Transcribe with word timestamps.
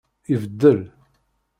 Ibeddel. 0.33 0.81